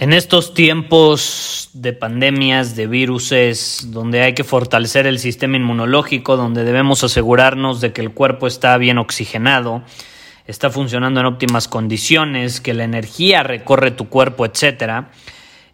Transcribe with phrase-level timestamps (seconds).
[0.00, 6.64] En estos tiempos de pandemias, de viruses, donde hay que fortalecer el sistema inmunológico, donde
[6.64, 9.84] debemos asegurarnos de que el cuerpo está bien oxigenado,
[10.48, 15.04] está funcionando en óptimas condiciones, que la energía recorre tu cuerpo, etc.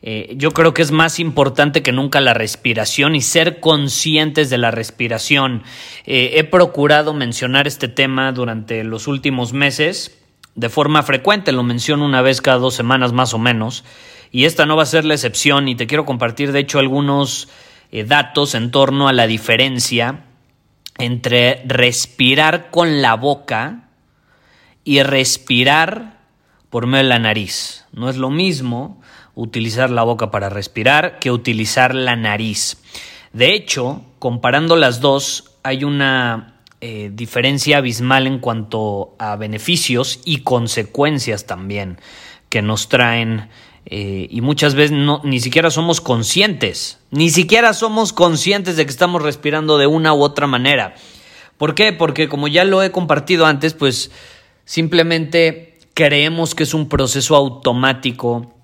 [0.03, 4.59] Eh, yo creo que es más importante que nunca la respiración y ser conscientes de
[4.59, 5.63] la respiración.
[6.05, 10.20] Eh, he procurado mencionar este tema durante los últimos meses
[10.55, 13.85] de forma frecuente, lo menciono una vez cada dos semanas más o menos,
[14.33, 17.49] y esta no va a ser la excepción y te quiero compartir de hecho algunos
[17.91, 20.25] eh, datos en torno a la diferencia
[20.99, 23.89] entre respirar con la boca
[24.85, 26.21] y respirar
[26.69, 27.87] por medio de la nariz.
[27.93, 29.01] No es lo mismo
[29.35, 32.81] utilizar la boca para respirar que utilizar la nariz.
[33.33, 40.39] De hecho, comparando las dos, hay una eh, diferencia abismal en cuanto a beneficios y
[40.39, 41.99] consecuencias también
[42.49, 43.49] que nos traen
[43.87, 48.91] eh, y muchas veces no, ni siquiera somos conscientes, ni siquiera somos conscientes de que
[48.91, 50.95] estamos respirando de una u otra manera.
[51.59, 51.93] ¿Por qué?
[51.93, 54.11] Porque como ya lo he compartido antes, pues
[54.65, 58.55] simplemente creemos que es un proceso automático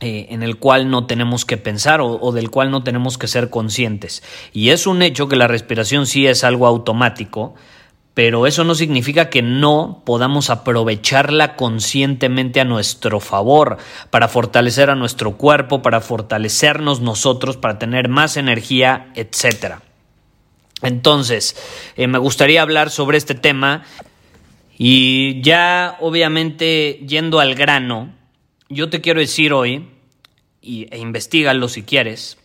[0.00, 3.48] eh, en el cual no tenemos que pensar o, del cual no tenemos que ser
[3.48, 4.22] conscientes.
[4.52, 7.54] Y es un hecho que la respiración sí es algo automático,
[8.12, 13.78] pero eso no significa que no podamos aprovecharla conscientemente a nuestro favor,
[14.10, 19.76] para fortalecer a nuestro cuerpo, para fortalecernos nosotros, para tener más energía, etc.
[20.82, 21.56] Entonces,
[21.96, 23.84] eh, me gustaría hablar sobre este tema
[24.76, 28.10] y ya obviamente yendo al grano,
[28.68, 29.88] yo te quiero decir hoy,
[30.62, 32.38] e investigalo si quieres,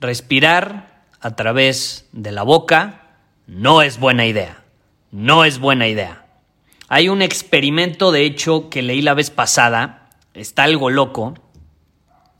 [0.00, 3.16] respirar a través de la boca
[3.46, 4.62] no es buena idea.
[5.12, 6.24] No es buena idea.
[6.88, 11.34] Hay un experimento, de hecho, que leí la vez pasada, está algo loco,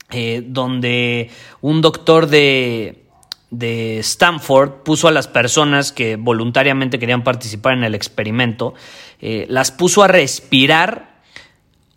[0.09, 1.29] eh, donde
[1.61, 3.05] un doctor de,
[3.49, 8.73] de Stanford puso a las personas que voluntariamente querían participar en el experimento,
[9.19, 11.10] eh, las puso a respirar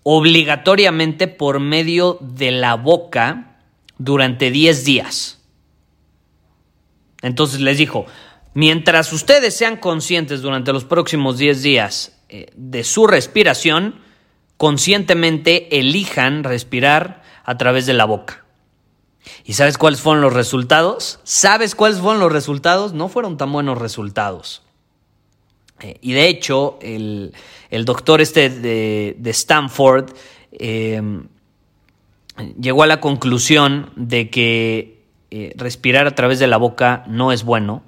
[0.05, 3.57] obligatoriamente por medio de la boca
[3.99, 5.41] durante 10 días.
[7.23, 8.07] Entonces les dijo,
[8.53, 14.01] mientras ustedes sean conscientes durante los próximos 10 días eh, de su respiración,
[14.59, 18.45] conscientemente elijan respirar a través de la boca.
[19.45, 21.21] ¿Y sabes cuáles fueron los resultados?
[21.25, 22.93] ¿Sabes cuáles fueron los resultados?
[22.93, 24.64] No fueron tan buenos resultados.
[25.81, 27.33] Eh, y de hecho, el,
[27.85, 30.11] doctor este de, Stanford
[30.53, 31.27] em,
[32.61, 37.45] llegó a la conclusión de que eh, respirar a través de la boca no es
[37.45, 37.83] bueno.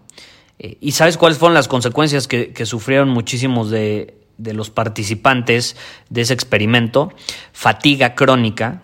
[0.59, 5.77] Eh, ¿Y sabes cuáles fueron las consecuencias que, sufrieron muchísimos de, de, los participantes
[6.11, 7.13] de ese experimento?
[7.53, 8.83] Fatiga crónica,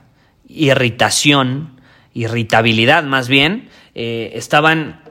[0.49, 1.81] irritación,
[2.15, 3.69] irritabilidad más bien.
[3.95, 5.03] estaban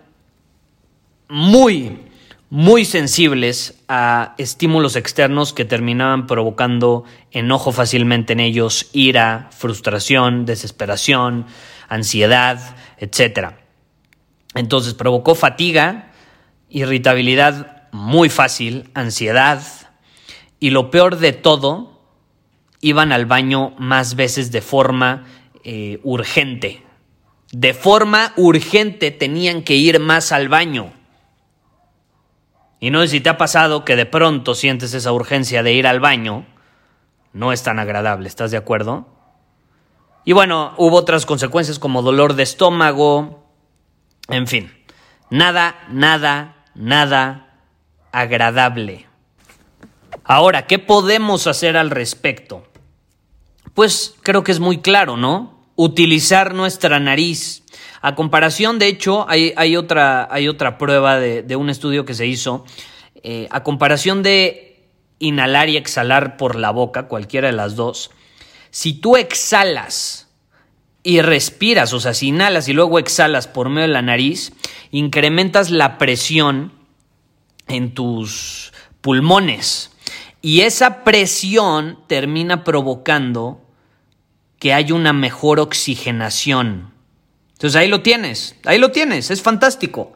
[1.28, 2.10] muy
[2.51, 11.46] muy sensibles a estímulos externos que terminaban provocando enojo fácilmente en ellos, ira, frustración, desesperación,
[11.87, 13.53] ansiedad, etc.
[14.53, 16.11] Entonces provocó fatiga,
[16.67, 19.64] irritabilidad muy fácil, ansiedad
[20.59, 22.02] y lo peor de todo,
[22.81, 25.26] iban al baño más veces de forma
[25.64, 26.84] eh, urgente.
[27.53, 30.91] De forma urgente tenían que ir más al baño.
[32.81, 35.85] Y no sé si te ha pasado que de pronto sientes esa urgencia de ir
[35.85, 36.47] al baño.
[37.31, 39.07] No es tan agradable, ¿estás de acuerdo?
[40.25, 43.47] Y bueno, hubo otras consecuencias como dolor de estómago,
[44.29, 44.73] en fin,
[45.29, 47.59] nada, nada, nada
[48.11, 49.07] agradable.
[50.23, 52.67] Ahora, ¿qué podemos hacer al respecto?
[53.75, 55.67] Pues creo que es muy claro, ¿no?
[55.75, 57.63] Utilizar nuestra nariz
[58.02, 62.66] A comparación, de hecho, hay, otra, hay otra, prueba de, un estudio que se hizo.
[63.24, 64.90] Eh, a comparación de
[65.20, 68.09] inhalar y exhalar por la boca, cualquiera de las dos,
[68.72, 70.30] si tú exhalas
[71.03, 74.53] y respiras, o sea, si inhalas y luego exhalas por medio de la nariz,
[74.92, 76.74] incrementas la presión
[77.68, 79.92] en tus pulmones.
[80.42, 83.62] Y esa presión termina provocando
[84.58, 86.91] que haya una mejor oxigenación.
[87.61, 90.13] Entonces ahí lo tienes, ahí lo tienes, es fantástico.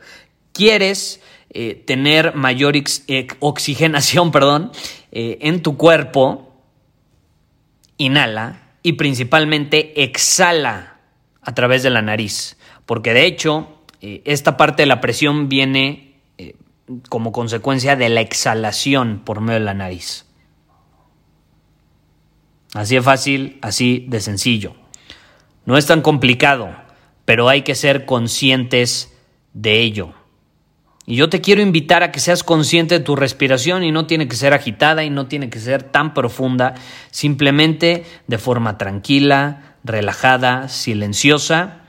[0.51, 1.21] Quieres
[1.51, 4.71] eh, tener mayor eh, oxigenación perdón,
[5.11, 6.59] eh, en tu cuerpo,
[7.97, 10.97] inhala y principalmente exhala
[11.43, 12.57] a través de la nariz.
[12.87, 13.67] Porque de hecho,
[14.01, 16.15] esta parte de la presión viene
[17.09, 20.25] como consecuencia de la exhalación por medio de la nariz.
[22.73, 24.75] Así de fácil, así de sencillo.
[25.65, 26.84] No es tan complicado,
[27.25, 29.13] pero hay que ser conscientes
[29.53, 30.13] de ello.
[31.07, 34.27] Y yo te quiero invitar a que seas consciente de tu respiración y no tiene
[34.27, 36.73] que ser agitada y no tiene que ser tan profunda,
[37.11, 41.81] simplemente de forma tranquila, relajada, silenciosa.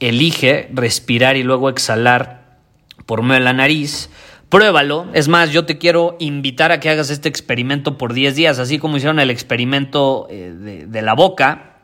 [0.00, 2.58] Elige respirar y luego exhalar
[3.06, 4.10] por medio de la nariz.
[4.48, 5.06] Pruébalo.
[5.12, 8.78] Es más, yo te quiero invitar a que hagas este experimento por 10 días, así
[8.78, 11.77] como hicieron el experimento eh, de, de la boca.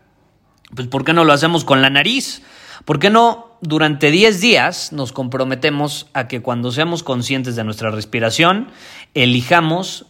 [0.75, 2.43] Pues ¿por qué no lo hacemos con la nariz?
[2.85, 7.91] ¿Por qué no durante 10 días nos comprometemos a que cuando seamos conscientes de nuestra
[7.91, 8.69] respiración,
[9.15, 10.07] elijamos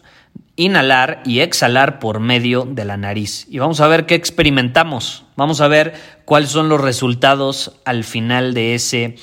[0.57, 3.47] inhalar y exhalar por medio de la nariz?
[3.51, 5.25] Y vamos a ver qué experimentamos.
[5.37, 5.95] Vamos a ver
[6.25, 9.17] cuáles son los resultados al final de ese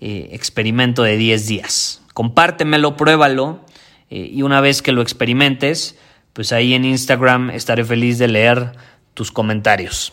[0.00, 2.02] eh, experimento de 10 días.
[2.12, 3.64] Compártemelo, pruébalo
[4.10, 5.96] eh, y una vez que lo experimentes,
[6.34, 8.72] pues ahí en Instagram estaré feliz de leer
[9.14, 10.12] tus comentarios.